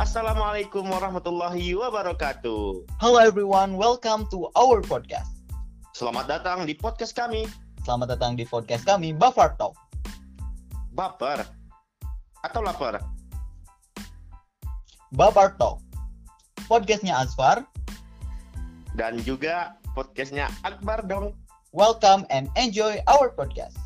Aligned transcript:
Assalamualaikum 0.00 0.88
warahmatullahi 0.88 1.76
wabarakatuh. 1.76 2.88
Hello 3.04 3.20
everyone, 3.20 3.76
welcome 3.76 4.24
to 4.32 4.48
our 4.56 4.80
podcast. 4.80 5.28
Selamat 5.92 6.24
datang 6.24 6.64
di 6.64 6.72
podcast 6.72 7.12
kami, 7.12 7.44
Selamat 7.84 8.16
datang 8.16 8.32
di 8.32 8.48
podcast 8.48 8.88
kami, 8.88 9.12
Buffer 9.12 9.52
Talk. 9.60 9.76
Baper 10.96 11.44
atau 12.40 12.64
lapar. 12.64 13.04
Buffer 15.12 15.52
Talk. 15.60 15.84
Podcastnya 16.64 17.20
Asfar. 17.20 17.68
Dan 18.96 19.20
juga 19.20 19.76
podcastnya 19.92 20.48
Akbar 20.64 21.04
dong. 21.04 21.36
Welcome 21.76 22.24
and 22.32 22.48
enjoy 22.56 23.04
our 23.04 23.36
podcast. 23.36 23.76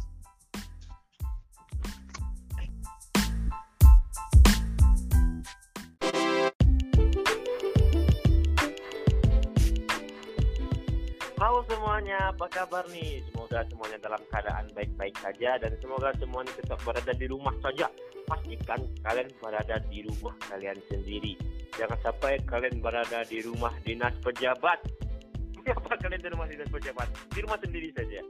Semuanya, 12.04 12.36
apa 12.36 12.46
kabar 12.52 12.84
nih? 12.92 13.24
Semoga 13.32 13.64
semuanya 13.64 13.96
dalam 14.04 14.20
keadaan 14.28 14.68
baik-baik 14.76 15.16
saja 15.24 15.56
dan 15.56 15.72
semoga 15.80 16.12
semuanya 16.20 16.52
tetap 16.52 16.76
berada 16.84 17.12
di 17.16 17.24
rumah 17.32 17.56
saja. 17.64 17.88
Pastikan 18.28 18.84
kalian 19.00 19.32
berada 19.40 19.80
di 19.88 20.04
rumah 20.04 20.36
kalian 20.52 20.76
sendiri. 20.92 21.32
Jangan 21.80 21.96
sampai 22.04 22.44
kalian 22.44 22.84
berada 22.84 23.24
di 23.24 23.40
rumah 23.40 23.72
dinas 23.88 24.12
pejabat. 24.20 24.84
Kenapa 25.64 25.96
kalian 25.96 26.20
di 26.20 26.28
rumah 26.28 26.44
dinas 26.44 26.68
pejabat? 26.68 27.08
Di 27.32 27.40
rumah 27.40 27.56
sendiri 27.64 27.88
saja. 27.96 28.20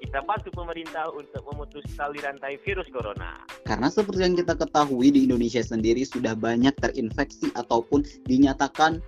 Kita 0.00 0.24
bantu 0.24 0.48
pemerintah 0.48 1.12
untuk 1.12 1.44
memutus 1.52 1.84
tali 2.00 2.24
rantai 2.24 2.56
virus 2.64 2.88
corona. 2.88 3.44
Karena 3.68 3.92
seperti 3.92 4.24
yang 4.24 4.40
kita 4.40 4.56
ketahui 4.56 5.12
di 5.12 5.28
Indonesia 5.28 5.60
sendiri 5.60 6.00
sudah 6.00 6.32
banyak 6.32 6.72
terinfeksi 6.80 7.52
ataupun 7.52 8.08
dinyatakan 8.24 9.04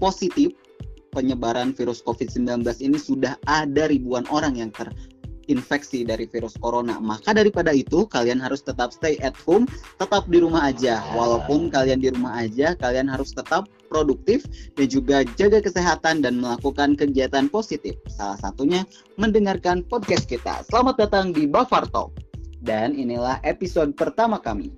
positif 0.00 0.56
penyebaran 1.12 1.76
virus 1.76 2.00
COVID-19 2.02 2.64
ini 2.80 2.96
sudah 2.96 3.36
ada 3.44 3.86
ribuan 3.86 4.24
orang 4.32 4.56
yang 4.56 4.72
terinfeksi 4.72 6.08
dari 6.08 6.24
virus 6.24 6.56
corona. 6.56 6.96
Maka 6.98 7.36
daripada 7.36 7.70
itu, 7.70 8.08
kalian 8.08 8.40
harus 8.40 8.64
tetap 8.64 8.90
stay 8.96 9.20
at 9.20 9.36
home, 9.44 9.68
tetap 10.00 10.24
di 10.26 10.40
rumah 10.40 10.72
aja. 10.72 11.04
Walaupun 11.12 11.68
kalian 11.68 12.00
di 12.00 12.08
rumah 12.10 12.42
aja, 12.42 12.72
kalian 12.80 13.12
harus 13.12 13.36
tetap 13.36 13.68
produktif 13.92 14.48
dan 14.74 14.88
juga 14.88 15.16
jaga 15.36 15.60
kesehatan 15.60 16.24
dan 16.24 16.40
melakukan 16.40 16.96
kegiatan 16.96 17.46
positif. 17.52 17.94
Salah 18.08 18.40
satunya 18.40 18.88
mendengarkan 19.20 19.84
podcast 19.84 20.24
kita. 20.24 20.64
Selamat 20.72 21.06
datang 21.06 21.36
di 21.36 21.44
Buffer 21.44 21.84
Talk. 21.92 22.16
Dan 22.62 22.94
inilah 22.94 23.42
episode 23.44 23.92
pertama 23.98 24.38
kami. 24.38 24.70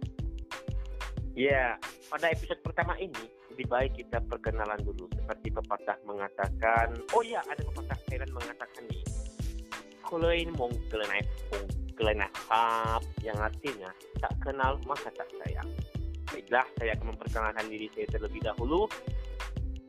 Ya, 1.37 1.77
pada 2.09 2.33
episode 2.33 2.63
pertama 2.65 2.97
ini 2.97 3.44
lebih 3.55 3.71
baik 3.71 3.93
kita 3.95 4.19
perkenalan 4.27 4.83
dulu. 4.83 5.07
Seperti 5.15 5.55
pepatah 5.55 5.95
mengatakan, 6.03 6.99
oh 7.15 7.23
iya 7.23 7.39
ada 7.47 7.63
pepatah 7.63 7.99
Thailand 8.11 8.35
mengatakan 8.35 8.83
nih, 8.91 9.03
ini 10.43 10.53
mau 10.59 10.67
kelenai 10.91 11.23
kelenai 11.95 12.27
hap 12.51 13.03
yang 13.23 13.39
artinya 13.39 13.95
tak 14.19 14.35
kenal 14.43 14.75
maka 14.91 15.07
tak 15.15 15.31
sayang. 15.39 15.71
Baiklah, 16.27 16.67
saya 16.83 16.99
akan 16.99 17.15
memperkenalkan 17.15 17.67
diri 17.71 17.87
saya 17.95 18.07
terlebih 18.11 18.43
dahulu. 18.43 18.91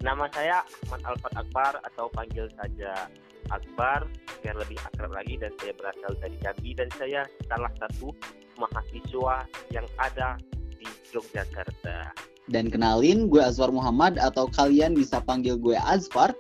Nama 0.05 0.30
saya 0.30 0.61
Ahmad 0.86 1.02
Alfat 1.09 1.33
Akbar 1.33 1.73
atau 1.81 2.05
panggil 2.13 2.45
saja 2.53 3.09
Akbar 3.49 4.05
biar 4.45 4.53
lebih 4.61 4.77
akrab 4.86 5.17
lagi 5.17 5.41
dan 5.41 5.49
saya 5.58 5.73
berasal 5.73 6.13
dari 6.21 6.38
Jambi 6.45 6.71
dan 6.77 6.89
saya 6.93 7.21
salah 7.49 7.73
satu 7.81 8.13
mahasiswa 8.61 9.49
yang 9.73 9.88
ada 9.97 10.38
di 10.77 10.86
Yogyakarta. 11.09 12.13
Dan 12.45 12.69
kenalin, 12.69 13.25
gue 13.25 13.41
Azwar 13.41 13.73
Muhammad 13.73 14.21
atau 14.21 14.45
kalian 14.45 14.93
bisa 14.93 15.17
panggil 15.21 15.58
gue 15.58 15.73
Azfar 15.81 16.33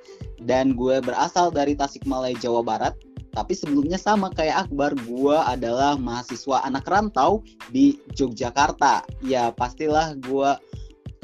dan 0.45 0.77
gue 0.77 1.01
berasal 1.01 1.49
dari 1.49 1.73
Tasikmalaya, 1.73 2.37
Jawa 2.37 2.61
Barat. 2.61 2.93
Tapi 3.35 3.51
sebelumnya 3.51 3.99
sama 3.99 4.31
kayak 4.31 4.69
Akbar, 4.69 4.95
gue 4.95 5.37
adalah 5.43 5.99
mahasiswa 5.99 6.63
anak 6.63 6.87
rantau 6.87 7.43
di 7.73 7.99
Yogyakarta. 8.15 9.03
Ya 9.25 9.51
pastilah 9.51 10.15
gue 10.23 10.55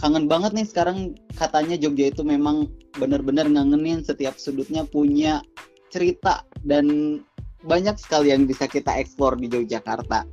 kangen 0.02 0.26
banget 0.26 0.52
nih 0.58 0.68
sekarang 0.68 1.14
katanya 1.38 1.78
Jogja 1.78 2.10
itu 2.10 2.26
memang 2.26 2.68
benar-benar 2.98 3.48
ngangenin 3.48 4.04
setiap 4.04 4.36
sudutnya 4.36 4.84
punya 4.84 5.46
cerita 5.94 6.44
dan 6.66 7.20
banyak 7.62 7.94
sekali 8.02 8.34
yang 8.34 8.50
bisa 8.50 8.66
kita 8.66 8.98
explore 8.98 9.38
di 9.38 9.46
Yogyakarta. 9.46 10.26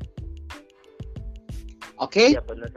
Oke? 1.99 2.35
Ya 2.35 2.43
benar 2.43 2.71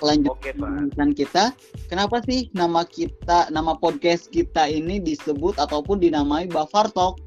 lanjut 0.00 0.34
pembahasan 0.42 1.10
kita. 1.14 1.44
Kenapa 1.90 2.22
sih 2.24 2.50
nama 2.54 2.86
kita, 2.86 3.50
nama 3.50 3.74
podcast 3.74 4.30
kita 4.30 4.70
ini 4.70 5.02
disebut 5.02 5.58
ataupun 5.58 5.98
dinamai 5.98 6.46
Bafar 6.50 6.90
Talk? 6.92 7.18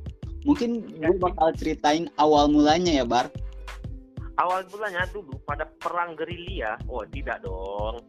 Mungkin 0.41 0.81
Ya, 0.97 1.13
gue 1.13 1.21
bakal 1.21 1.53
ceritain 1.53 2.09
awal 2.17 2.49
mulanya 2.49 3.03
ya, 3.03 3.05
Bar. 3.05 3.29
Awal 4.41 4.65
mulanya 4.73 5.05
dulu 5.13 5.37
pada 5.45 5.69
perang 5.77 6.17
gerilya, 6.17 6.81
oh 6.89 7.05
tidak 7.13 7.45
dong. 7.45 8.01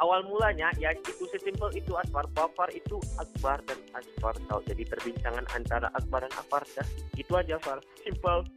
Awal 0.00 0.24
mulanya 0.26 0.72
ya 0.80 0.96
itu 0.96 1.28
sesimpel 1.28 1.68
itu 1.76 1.92
Akbar 1.92 2.24
Bafar 2.32 2.72
itu 2.72 2.96
Akbar 3.20 3.60
dan 3.68 3.76
Akbar 3.92 4.32
tahu. 4.48 4.64
Jadi 4.64 4.88
perbincangan 4.88 5.44
antara 5.52 5.92
Akbar 5.92 6.24
dan 6.24 6.32
Akbar 6.40 6.64
dah. 6.72 6.88
Itu 7.20 7.36
aja 7.36 7.60
Far. 7.60 7.84
Simple. 8.00 8.48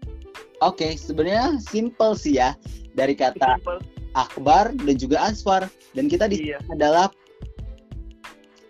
Oke, 0.63 0.95
sebenarnya 0.95 1.59
simple 1.59 2.15
sih 2.15 2.39
ya 2.39 2.55
dari 2.95 3.11
kata 3.11 3.59
Simple. 3.59 3.92
Akbar 4.13 4.73
dan 4.73 4.95
juga 4.97 5.21
Asfar. 5.25 5.69
Dan 5.93 6.09
kita 6.09 6.29
di 6.29 6.53
Iya. 6.53 6.59
adalah 6.73 7.09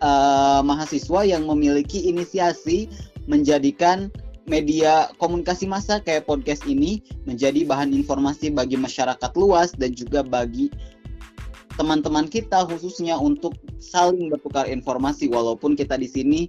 eh, 0.04 0.62
mahasiswa 0.68 1.24
yang 1.24 1.48
memiliki 1.48 2.12
inisiasi 2.12 2.92
menjadikan 3.24 4.12
media 4.44 5.08
komunikasi 5.16 5.64
massa 5.64 6.04
kayak 6.04 6.28
podcast 6.28 6.68
ini 6.68 7.00
menjadi 7.24 7.64
bahan 7.64 7.96
informasi 7.96 8.52
bagi 8.52 8.76
masyarakat 8.76 9.32
luas 9.40 9.72
dan 9.80 9.96
juga 9.96 10.20
bagi 10.20 10.68
teman-teman 11.80 12.30
kita 12.30 12.68
khususnya 12.70 13.18
untuk 13.18 13.58
saling 13.82 14.30
bertukar 14.30 14.70
informasi 14.70 15.32
walaupun 15.32 15.74
kita 15.74 15.98
di 15.98 16.06
sini 16.06 16.42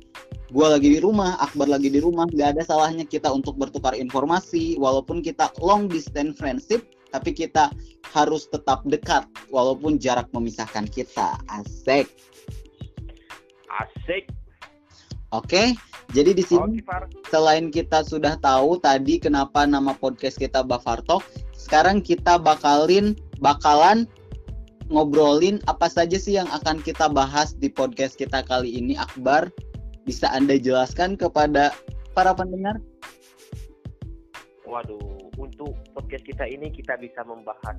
gua 0.53 0.77
lagi 0.77 0.93
di 0.93 1.01
rumah, 1.01 1.35
Akbar 1.41 1.67
lagi 1.67 1.89
di 1.89 1.99
rumah, 1.99 2.29
nggak 2.29 2.59
ada 2.59 2.63
salahnya 2.63 3.09
kita 3.09 3.33
untuk 3.33 3.57
bertukar 3.57 3.97
informasi 3.97 4.77
walaupun 4.77 5.25
kita 5.25 5.49
long 5.65 5.89
distance 5.89 6.37
friendship 6.37 6.85
tapi 7.15 7.31
kita 7.31 7.71
harus 8.11 8.51
tetap 8.51 8.83
dekat 8.91 9.23
walaupun 9.55 10.03
jarak 10.03 10.27
memisahkan 10.35 10.91
kita. 10.91 11.39
Asik. 11.47 12.11
Asik. 13.71 14.27
Oke. 15.31 15.79
Jadi 16.11 16.31
di 16.37 16.45
sini 16.47 16.79
selain 17.31 17.71
kita 17.71 18.03
sudah 18.07 18.39
tahu 18.39 18.79
tadi 18.83 19.19
kenapa 19.19 19.67
nama 19.67 19.95
podcast 19.97 20.37
kita 20.39 20.63
Bafar 20.63 21.03
Talk, 21.07 21.27
sekarang 21.55 22.05
kita 22.05 22.39
bakalin 22.39 23.19
bakalan 23.43 24.07
ngobrolin 24.93 25.59
apa 25.65 25.89
saja 25.89 26.21
sih 26.21 26.37
yang 26.37 26.47
akan 26.53 26.79
kita 26.85 27.09
bahas 27.09 27.57
di 27.57 27.73
podcast 27.73 28.21
kita 28.21 28.45
kali 28.45 28.79
ini 28.79 28.95
Akbar 29.01 29.49
bisa 30.05 30.29
Anda 30.29 30.61
jelaskan 30.61 31.17
kepada 31.17 31.73
para 32.13 32.37
pendengar? 32.37 32.79
Waduh, 34.69 35.24
untuk 35.45 35.77
podcast 35.93 36.25
kita 36.25 36.49
ini 36.49 36.73
kita 36.73 36.97
bisa 36.97 37.21
membahas 37.23 37.77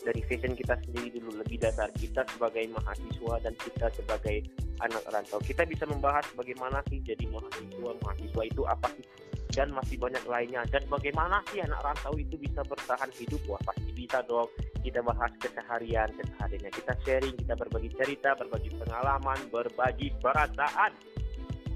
dari 0.00 0.24
fashion 0.24 0.56
kita 0.56 0.80
sendiri 0.80 1.20
dulu 1.20 1.44
lebih 1.44 1.60
dasar 1.60 1.92
kita 1.92 2.24
sebagai 2.32 2.64
mahasiswa 2.72 3.34
dan 3.44 3.52
kita 3.60 3.86
sebagai 3.92 4.36
anak 4.80 5.04
rantau. 5.12 5.36
Kita 5.44 5.68
bisa 5.68 5.84
membahas 5.84 6.24
bagaimana 6.32 6.80
sih 6.88 7.04
jadi 7.04 7.28
mahasiswa, 7.28 7.90
mahasiswa 8.00 8.42
itu 8.48 8.62
apa 8.64 8.88
sih 8.96 9.04
dan 9.50 9.68
masih 9.74 9.98
banyak 9.98 10.24
lainnya 10.30 10.62
dan 10.70 10.82
bagaimana 10.86 11.42
sih 11.50 11.58
anak 11.60 11.82
rantau 11.82 12.14
itu 12.16 12.38
bisa 12.38 12.62
bertahan 12.64 13.10
hidup 13.18 13.42
wah 13.50 13.58
pasti 13.66 13.90
bisa 13.92 14.22
dong 14.30 14.46
kita 14.86 15.02
bahas 15.02 15.34
keseharian 15.42 16.06
kesehariannya 16.14 16.70
kita 16.70 16.94
sharing 17.02 17.34
kita 17.34 17.54
berbagi 17.58 17.90
cerita 17.98 18.38
berbagi 18.38 18.70
pengalaman 18.78 19.38
berbagi 19.50 20.14
perasaan 20.22 20.94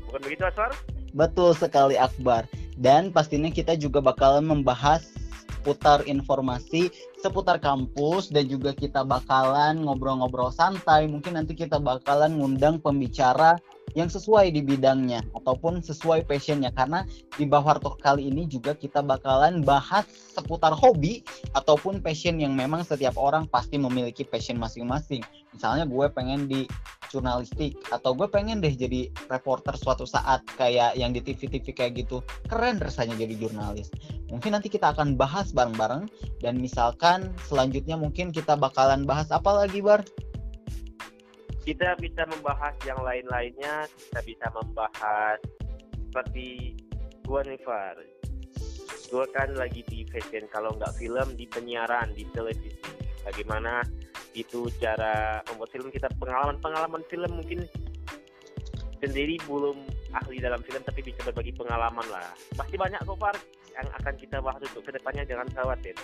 bukan 0.07 0.21
begitu 0.23 0.47
Aswar? 0.47 0.71
Betul 1.15 1.51
sekali 1.59 1.99
Akbar. 1.99 2.47
Dan 2.79 3.15
pastinya 3.15 3.51
kita 3.51 3.79
juga 3.79 4.03
bakalan 4.03 4.45
membahas 4.45 5.07
seputar 5.65 6.05
informasi 6.05 6.93
seputar 7.25 7.57
kampus 7.57 8.29
dan 8.29 8.45
juga 8.45 8.77
kita 8.77 9.01
bakalan 9.01 9.81
ngobrol-ngobrol 9.81 10.53
santai. 10.53 11.09
Mungkin 11.09 11.41
nanti 11.41 11.57
kita 11.57 11.81
bakalan 11.81 12.37
ngundang 12.37 12.85
pembicara 12.85 13.57
yang 13.97 14.13
sesuai 14.13 14.53
di 14.53 14.61
bidangnya 14.61 15.25
ataupun 15.33 15.81
sesuai 15.81 16.29
passionnya 16.29 16.69
karena 16.77 17.09
di 17.41 17.49
Bawah 17.49 17.81
Talk 17.81 17.97
kali 18.05 18.29
ini 18.29 18.45
juga 18.45 18.77
kita 18.77 19.01
bakalan 19.01 19.65
bahas 19.65 20.05
seputar 20.37 20.77
hobi 20.77 21.25
ataupun 21.57 22.05
passion 22.05 22.37
yang 22.37 22.53
memang 22.53 22.85
setiap 22.85 23.17
orang 23.17 23.49
pasti 23.49 23.81
memiliki 23.81 24.21
passion 24.21 24.61
masing-masing. 24.61 25.25
Misalnya 25.57 25.89
gue 25.89 26.07
pengen 26.13 26.45
di 26.45 26.69
jurnalistik 27.15 27.79
atau 27.95 28.13
gue 28.19 28.27
pengen 28.27 28.59
deh 28.59 28.75
jadi 28.75 29.07
reporter 29.31 29.79
suatu 29.79 30.03
saat 30.03 30.43
kayak 30.59 30.99
yang 30.99 31.15
di 31.15 31.23
TV-TV 31.23 31.71
kayak 31.71 31.93
gitu. 32.03 32.19
Keren 32.51 32.83
rasanya 32.83 33.15
jadi 33.15 33.39
jurnalis. 33.39 33.95
Mungkin 34.35 34.59
nanti 34.59 34.67
kita 34.67 34.91
akan 34.91 35.15
bahas 35.15 35.55
bareng-bareng 35.55 36.11
dan 36.43 36.59
misalkan 36.59 37.31
selanjutnya 37.47 37.95
mungkin 37.95 38.35
kita 38.35 38.59
bakalan 38.59 39.07
bahas 39.07 39.31
apa 39.31 39.65
lagi 39.65 39.79
Bar? 39.79 40.03
kita 41.65 41.97
bisa 41.97 42.29
membahas 42.29 42.77
yang 42.85 43.01
lain-lainnya 43.01 43.89
kita 43.89 44.21
bisa 44.29 44.47
membahas 44.53 45.41
seperti 45.97 46.77
gua 47.25 47.41
nih 47.41 47.61
Far 47.65 47.97
gua 49.09 49.25
kan 49.33 49.57
lagi 49.57 49.81
di 49.89 50.05
fashion 50.13 50.45
kalau 50.53 50.77
nggak 50.77 50.93
film 51.01 51.33
di 51.41 51.49
penyiaran 51.49 52.13
di 52.13 52.29
televisi 52.37 52.85
bagaimana 53.25 53.81
itu 54.35 54.67
cara 54.83 55.41
membuat 55.51 55.71
film 55.71 55.89
kita 55.95 56.11
pengalaman-pengalaman 56.19 57.03
film 57.07 57.31
mungkin 57.39 57.65
sendiri 58.99 59.39
belum 59.47 59.85
ahli 60.15 60.43
dalam 60.43 60.61
film 60.67 60.83
tapi 60.83 61.01
bisa 61.07 61.23
berbagi 61.23 61.55
pengalaman 61.55 62.05
lah. 62.11 62.35
Pasti 62.59 62.75
banyak 62.75 63.01
kok 63.03 63.19
Far 63.19 63.37
yang 63.75 63.89
akan 64.03 64.15
kita 64.19 64.39
bahas 64.39 64.63
untuk 64.63 64.87
ke 64.87 64.93
depannya 64.95 65.27
jangan 65.27 65.47
khawatir. 65.53 65.95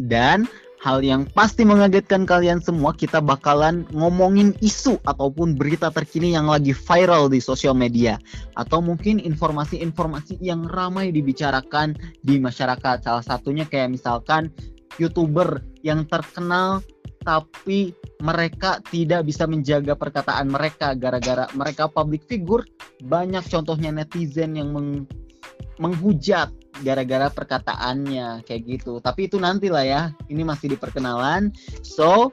Dan 0.00 0.48
hal 0.80 1.04
yang 1.04 1.28
pasti 1.36 1.66
mengagetkan 1.66 2.24
kalian 2.24 2.62
semua 2.62 2.96
kita 2.96 3.20
bakalan 3.20 3.84
ngomongin 3.92 4.56
isu 4.64 4.96
ataupun 5.04 5.58
berita 5.58 5.92
terkini 5.92 6.32
yang 6.32 6.48
lagi 6.48 6.72
viral 6.72 7.28
di 7.28 7.42
sosial 7.42 7.76
media. 7.76 8.16
Atau 8.56 8.80
mungkin 8.80 9.20
informasi-informasi 9.20 10.40
yang 10.40 10.64
ramai 10.70 11.12
dibicarakan 11.12 11.98
di 12.24 12.40
masyarakat. 12.40 13.04
Salah 13.04 13.24
satunya 13.24 13.68
kayak 13.68 13.92
misalkan 13.92 14.48
youtuber 14.96 15.60
yang 15.84 16.08
terkenal 16.08 16.80
tapi 17.20 17.92
mereka 18.24 18.80
tidak 18.88 19.28
bisa 19.28 19.44
menjaga 19.44 19.92
perkataan 19.92 20.48
mereka 20.48 20.96
gara-gara 20.96 21.44
mereka 21.52 21.88
public 21.88 22.24
figure. 22.24 22.64
Banyak 23.04 23.44
contohnya 23.48 23.92
netizen 23.92 24.56
yang 24.56 24.72
meng 24.72 25.04
menghujat 25.80 26.52
gara-gara 26.84 27.28
perkataannya 27.28 28.44
kayak 28.44 28.62
gitu. 28.68 29.00
Tapi 29.00 29.28
itu 29.28 29.36
nanti 29.36 29.68
lah 29.68 29.84
ya 29.84 30.02
ini 30.32 30.44
masih 30.44 30.72
di 30.72 30.76
perkenalan 30.80 31.52
so 31.84 32.32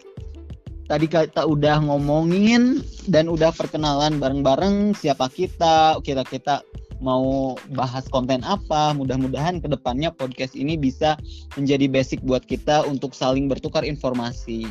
tadi 0.88 1.12
kita 1.12 1.44
udah 1.44 1.84
ngomongin 1.84 2.80
dan 3.12 3.28
udah 3.28 3.52
perkenalan 3.52 4.20
bareng-bareng 4.24 4.96
siapa 4.96 5.28
kita 5.28 6.00
kita 6.00 6.24
kita 6.24 6.64
mau 6.98 7.54
bahas 7.74 8.10
konten 8.10 8.42
apa 8.42 8.94
mudah-mudahan 8.98 9.62
ke 9.62 9.68
depannya 9.70 10.10
podcast 10.10 10.58
ini 10.58 10.76
bisa 10.80 11.14
menjadi 11.54 11.86
basic 11.86 12.20
buat 12.26 12.46
kita 12.46 12.86
untuk 12.90 13.14
saling 13.14 13.46
bertukar 13.46 13.86
informasi 13.86 14.66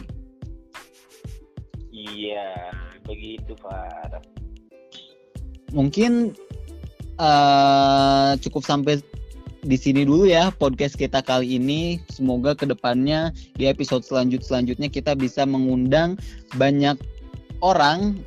iya 1.94 2.74
begitu 3.06 3.54
Pak 3.58 4.22
mungkin 5.74 6.34
uh, 7.20 8.38
cukup 8.40 8.62
sampai 8.62 9.02
di 9.66 9.74
sini 9.74 10.06
dulu 10.06 10.30
ya 10.30 10.54
podcast 10.54 10.94
kita 10.94 11.20
kali 11.20 11.58
ini. 11.58 11.98
Semoga 12.06 12.54
ke 12.54 12.70
depannya 12.70 13.34
di 13.58 13.66
episode 13.66 14.06
selanjut 14.06 14.46
selanjutnya 14.46 14.86
kita 14.86 15.18
bisa 15.18 15.42
mengundang 15.42 16.14
banyak 16.54 16.94
orang, 17.60 18.22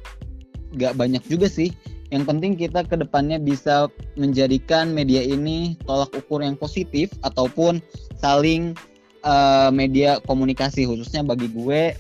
gak 0.75 1.00
banyak 1.00 1.24
juga 1.31 1.48
sih. 1.48 1.72
Yang 2.09 2.23
penting 2.25 2.51
kita 2.57 2.81
ke 2.89 2.97
depannya 2.97 3.38
bisa 3.38 3.85
menjadikan 4.17 4.89
media 4.89 5.21
ini 5.21 5.77
tolak 5.85 6.09
ukur 6.17 6.41
yang 6.41 6.57
positif 6.57 7.13
ataupun 7.21 7.81
saling 8.17 8.73
uh, 9.21 9.69
media 9.69 10.17
komunikasi 10.25 10.89
khususnya 10.89 11.21
bagi 11.21 11.45
gue 11.53 11.94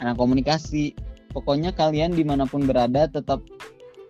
anak 0.00 0.16
komunikasi. 0.16 0.96
Pokoknya 1.36 1.74
kalian 1.74 2.14
di 2.14 2.22
mana 2.22 2.46
pun 2.46 2.64
berada 2.64 3.10
tetap 3.10 3.42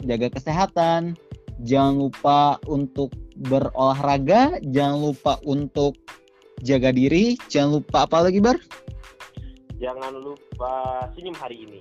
jaga 0.05 0.29
kesehatan, 0.29 1.17
jangan 1.65 2.07
lupa 2.07 2.61
untuk 2.69 3.11
berolahraga, 3.49 4.61
jangan 4.71 5.11
lupa 5.11 5.41
untuk 5.49 5.97
jaga 6.63 6.93
diri, 6.93 7.41
jangan 7.49 7.81
lupa 7.81 8.05
apa 8.07 8.29
lagi 8.29 8.39
Bar? 8.45 8.61
Jangan 9.81 10.13
lupa 10.21 11.09
senyum 11.17 11.35
hari 11.35 11.65
ini. 11.67 11.81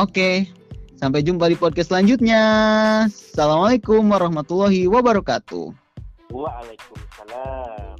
Oke, 0.00 0.48
sampai 1.00 1.24
jumpa 1.24 1.48
di 1.48 1.56
podcast 1.56 1.88
selanjutnya. 1.88 2.42
Assalamualaikum 3.08 4.04
warahmatullahi 4.04 4.84
wabarakatuh. 4.84 5.72
Waalaikumsalam. 6.28 7.96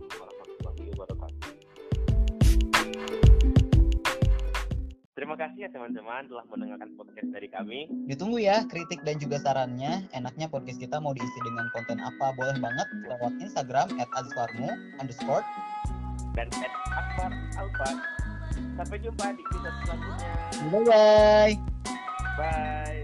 Terima 5.20 5.36
kasih 5.36 5.68
ya 5.68 5.70
teman-teman 5.72 6.26
telah 6.32 6.44
mendengarkan 6.48 6.90
podcast 6.96 7.28
dari 7.28 7.48
kami. 7.52 7.88
Ditunggu 8.08 8.40
ya 8.40 8.64
kritik 8.68 9.04
dan 9.04 9.20
juga 9.20 9.36
sarannya. 9.40 10.08
Enaknya 10.16 10.48
podcast 10.48 10.80
kita 10.80 10.96
mau 10.96 11.12
diisi 11.12 11.40
dengan 11.44 11.68
konten 11.76 12.00
apa? 12.00 12.32
Boleh 12.36 12.56
banget 12.56 12.88
lewat 13.04 13.32
Instagram 13.40 13.88
at 14.00 14.08
azfarmu 14.16 14.68
underscore 14.96 15.44
dan 16.32 16.48
at 16.56 16.72
akbar 16.96 17.30
alfa. 17.60 17.90
Sampai 18.80 18.96
jumpa 19.04 19.36
di 19.36 19.42
episode 19.44 19.76
selanjutnya. 19.84 20.32
Bye-bye. 20.72 21.99
Bye. 22.40 22.99